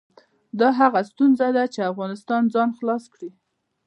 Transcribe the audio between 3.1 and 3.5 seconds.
کړي.